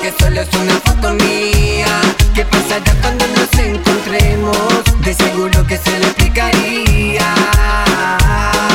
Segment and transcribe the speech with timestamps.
[0.00, 2.00] Que solo es una foto mía.
[2.34, 4.56] ¿Qué pasará cuando nos encontremos?
[5.04, 7.34] De seguro que se le explicaría.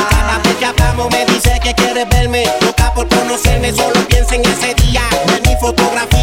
[0.09, 2.45] Cada vez que hablamos me dice que quiere verme.
[2.61, 5.01] Loca por conocerme, solo piensa en ese día.
[5.35, 6.14] En mi fotografía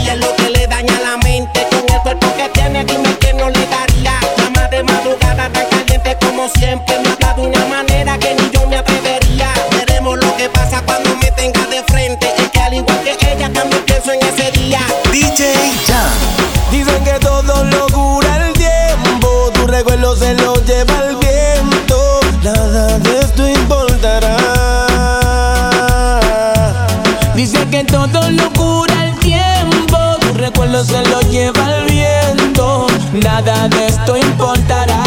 [30.73, 35.03] recuerdo se lo lleva el viento, nada de esto importará.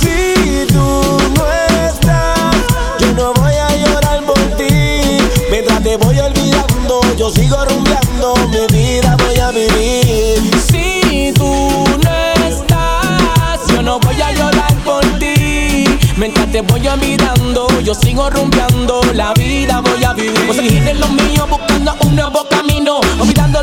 [0.00, 1.52] Si tú no
[1.86, 2.56] estás,
[3.00, 5.18] yo no voy a llorar por ti.
[5.50, 10.38] Mientras te voy olvidando, yo sigo rumbeando, mi vida voy a vivir.
[10.68, 15.84] Si tú no estás, yo no voy a llorar por ti.
[16.16, 20.46] Mientras te voy olvidando, yo sigo rumbeando, la vida voy a vivir.
[20.46, 22.45] Voy a seguir en lo mío, buscando un nuevo camino.
[22.45, 22.45] Olvidando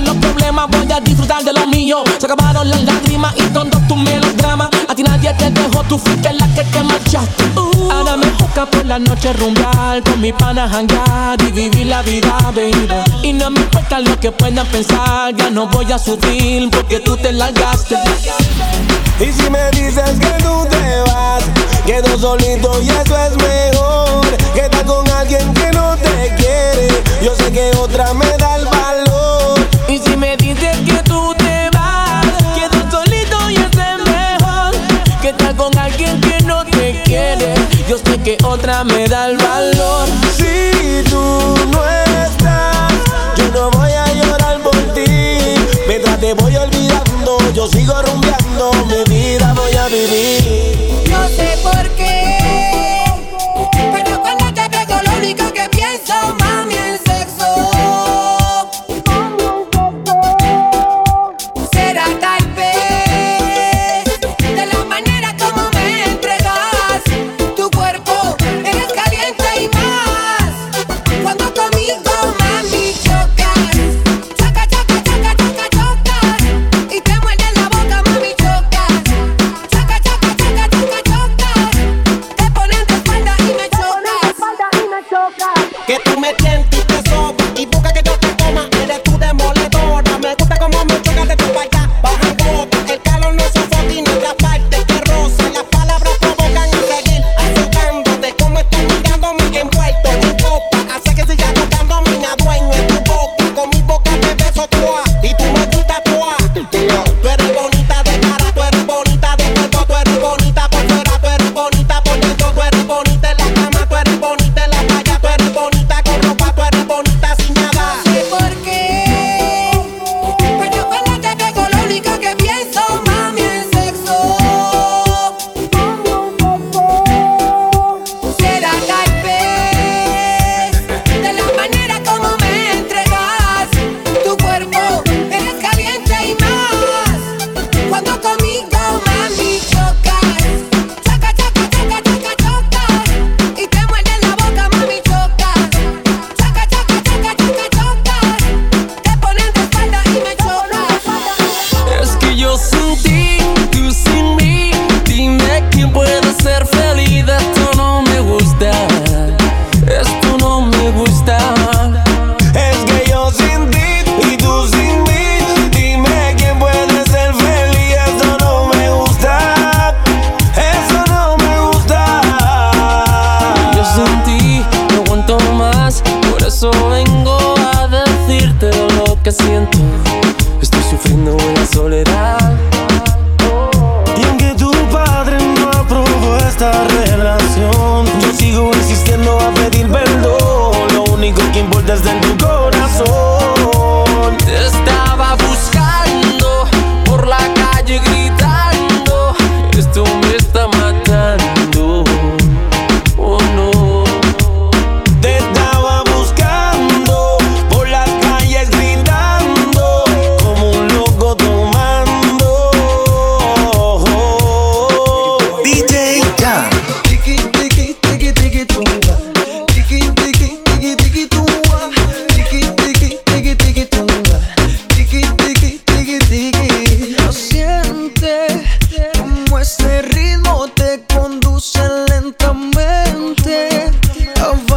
[0.03, 2.03] los problemas, voy a disfrutar de lo mío.
[2.19, 4.69] Se acabaron las lágrimas y todos tus melodramas.
[4.87, 7.43] A ti nadie te dejó, tú fuiste la que te marchaste.
[7.55, 7.91] Uh.
[7.91, 12.37] Ahora me busca por la noche rumbear, con mi pana hangar y vivir la vida,
[12.55, 12.87] baby.
[13.21, 17.17] Y no me importa lo que puedan pensar, ya no voy a sufrir porque tú
[17.17, 17.95] te largaste.
[19.19, 21.43] Y si me dices que tú te vas,
[21.85, 24.37] quedo solito y eso es mejor.
[24.53, 26.87] Que estar con alguien que no te quiere,
[27.21, 28.82] yo sé que otra me da el valor.
[38.23, 40.07] Que otra me da el valor.
[40.37, 41.85] Si tú no
[42.25, 42.93] estás,
[43.35, 45.05] yo no voy a llorar por ti.
[45.87, 50.42] Mientras te voy olvidando, yo sigo rumbeando, mi vida voy a vivir.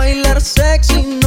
[0.06, 1.03] Bailar sexy.
[1.20, 1.25] No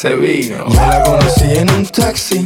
[0.00, 0.66] hace vino.
[0.66, 2.42] Yo la conocí en un taxi,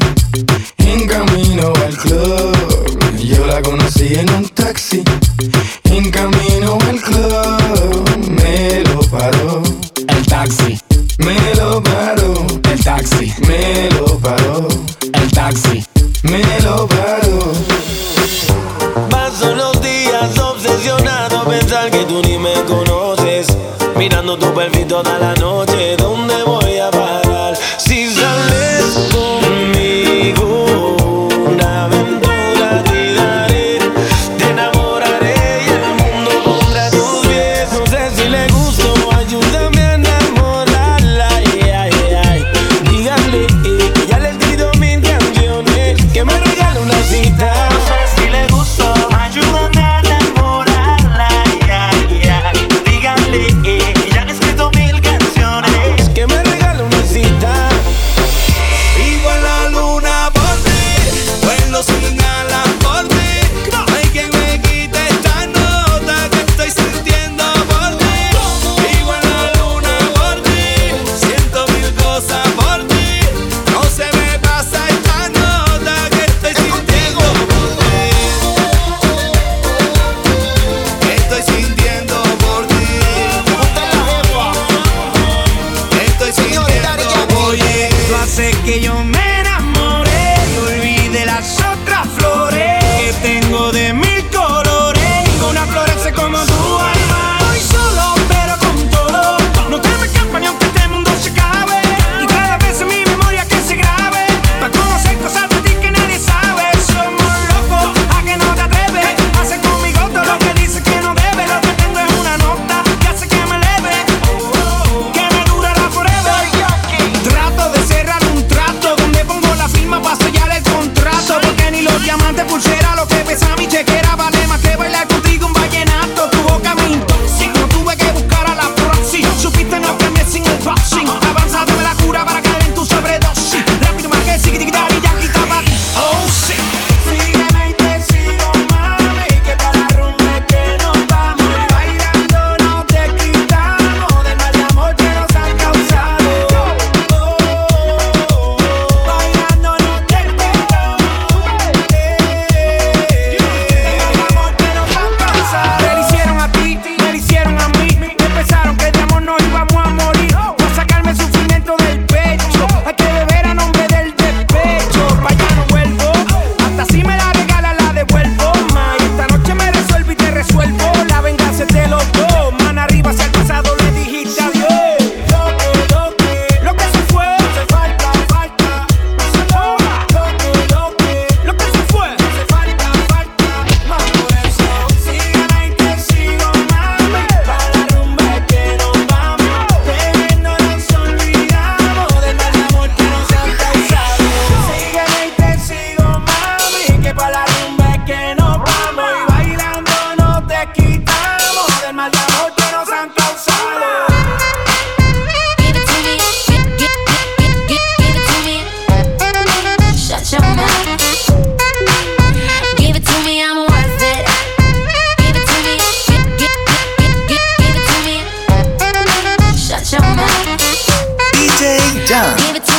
[222.04, 222.73] DJ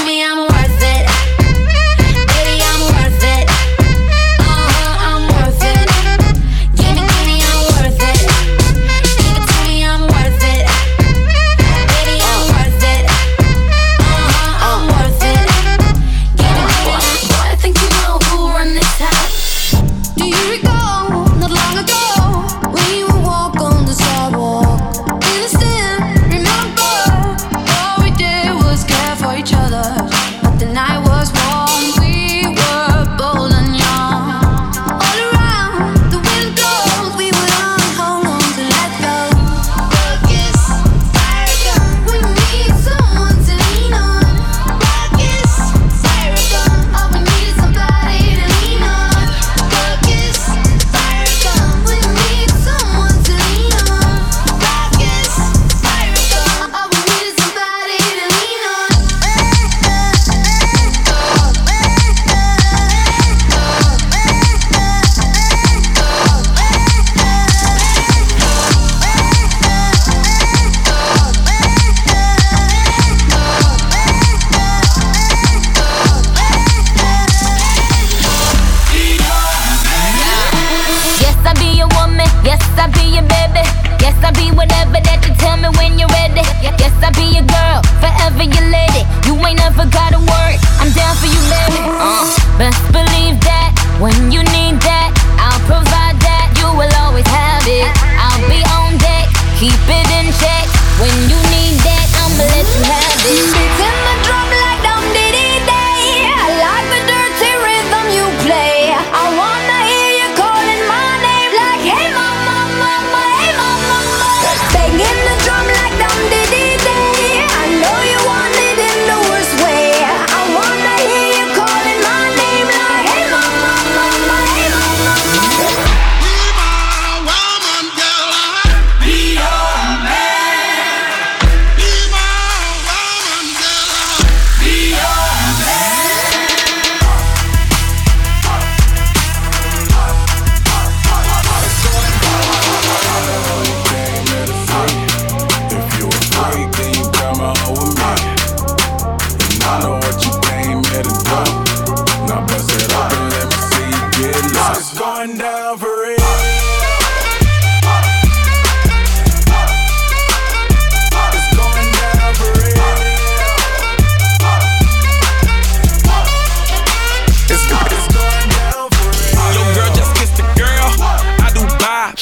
[83.28, 83.64] baby.
[84.02, 86.46] Yes, I'll be whatever that you tell me when you're ready.
[86.62, 89.04] Yes, I'll be your girl, forever your lady.
[89.26, 91.80] You ain't never gotta worry, I'm down for you, baby.
[91.86, 92.26] Uh,
[92.58, 95.05] best believe that when you need that.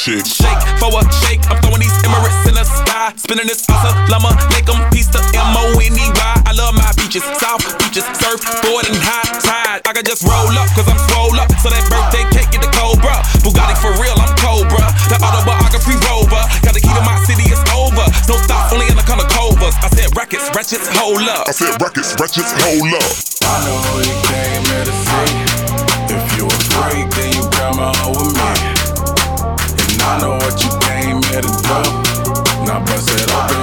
[0.04, 0.24] Buy.
[0.24, 0.26] Shake.
[0.26, 1.42] Shake for a shake.
[1.50, 3.13] I'm throwing these Emirates in the sky.
[3.16, 4.36] Spinning this awesome llama.
[4.52, 6.44] Make them piece the M O N E Y.
[6.46, 7.24] I love my beaches.
[7.39, 8.04] South beaches.
[8.20, 9.82] Surfboard and high tide.
[9.88, 11.48] I can just roll up, cause I'm swole up.
[11.63, 13.24] So that birthday cake get the Cobra.
[13.44, 14.84] Bugatti for real, I'm Cobra.
[15.08, 16.44] That autobiography rover.
[16.63, 18.04] Got the key to my city, it's over.
[18.28, 19.76] No thoughts, only in the color covers.
[19.80, 21.48] I said rackets, ratchets, hold up.
[21.48, 23.08] I said rackets, wretches, hold up.
[23.44, 25.32] I know you came here to see.
[26.12, 28.73] If you a freak, then you come on with me.
[30.13, 31.80] I know what you came here to do.
[32.65, 33.62] Now bust it open,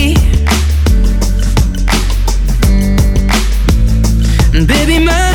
[4.61, 5.33] And baby, my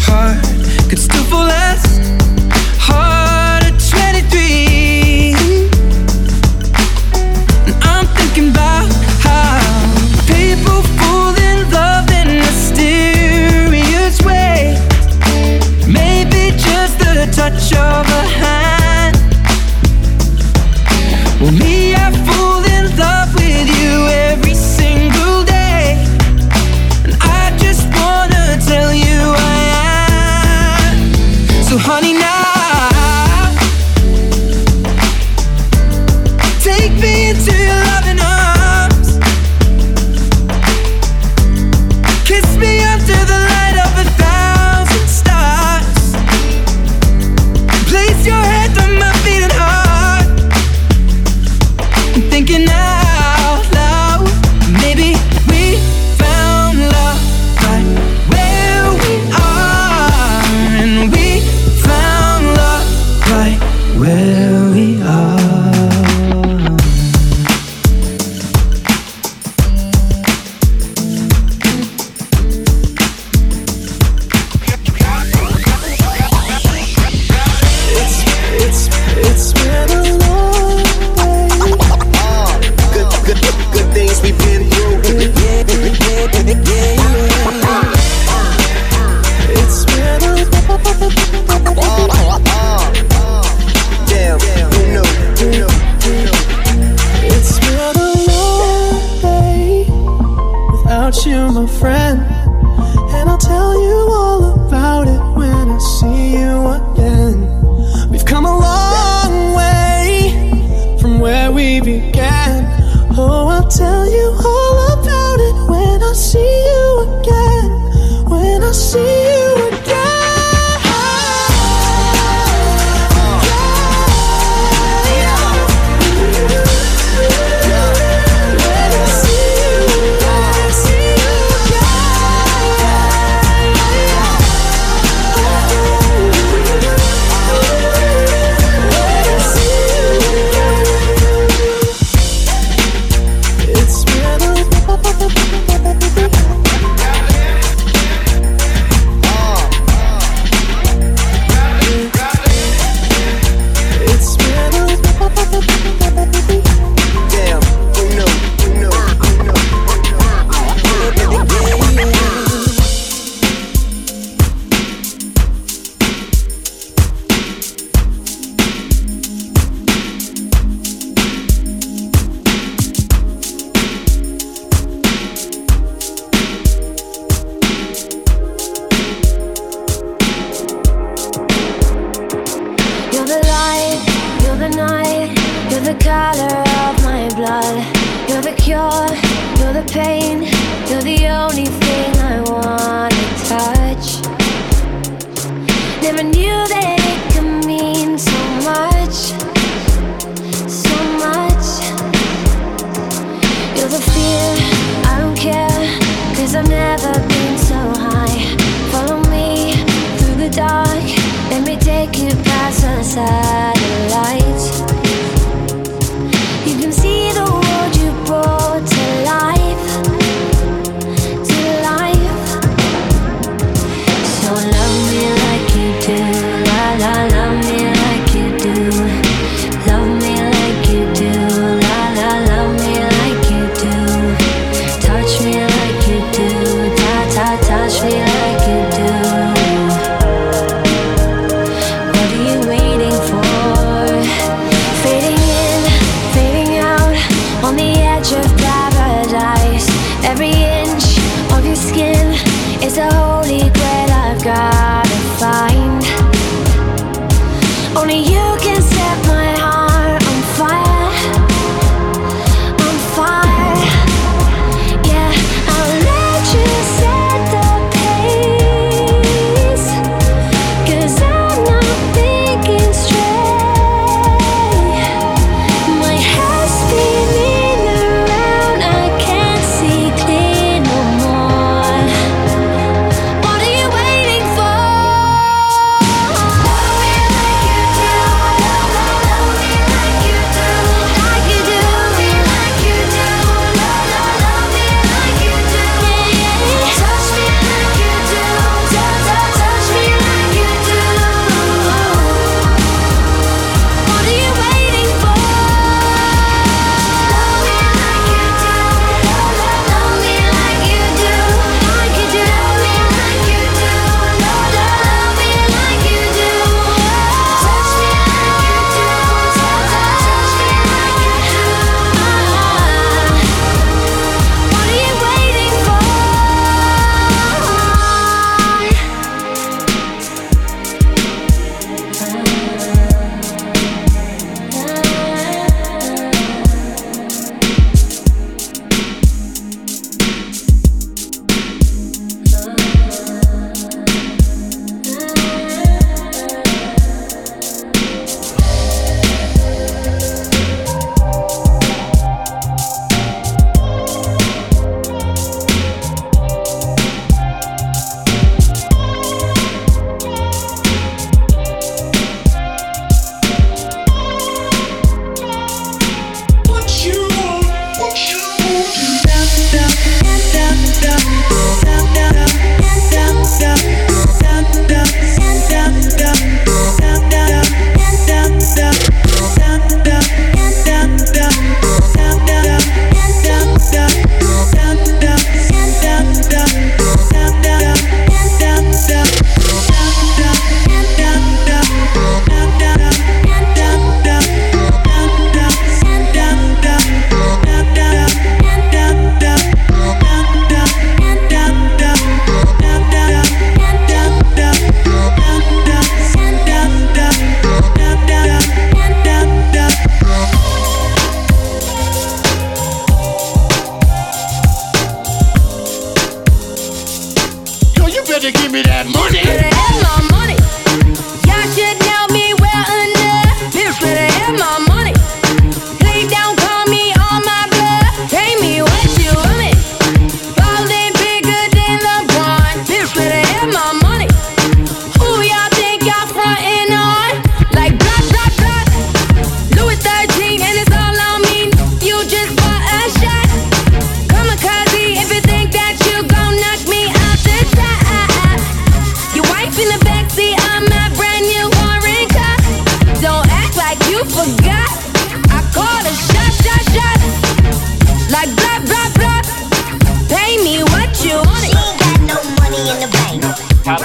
[0.00, 0.42] heart
[0.88, 1.87] could still fall as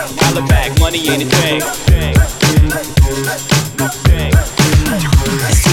[0.04, 1.64] Back, money in the bank.
[5.36, 5.73] I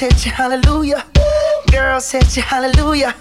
[0.00, 1.04] Hit you, hallelujah.
[1.70, 3.14] Girls hit you, hallelujah.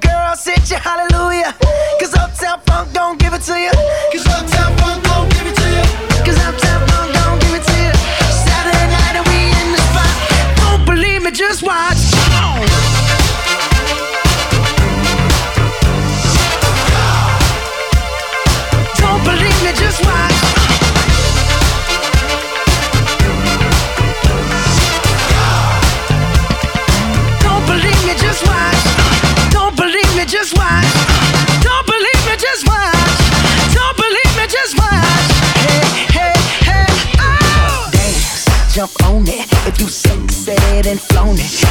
[0.00, 1.54] Girls hit you, hallelujah.
[2.00, 3.70] Cause Uptown Funk don't give it to you.
[4.12, 5.86] Cause Uptown Funk don't give it to you.
[6.26, 7.92] Cause Uptown Funk don't give it to you.
[8.44, 10.14] Saturday night and we in the spot.
[10.58, 12.10] Don't believe me, just watch.
[12.10, 12.85] Come on.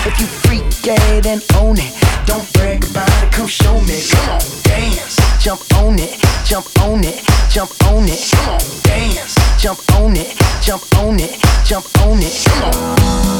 [0.07, 1.93] If you freak dead and own it.
[2.27, 4.01] Don't brag about it, come show me.
[4.11, 5.17] Come on, dance.
[5.41, 8.31] Jump on it, jump on it, jump on it.
[8.31, 9.35] Come on, dance.
[9.59, 12.45] Jump on it, jump on it, jump on it.
[12.45, 13.34] Come on.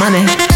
[0.00, 0.49] Money.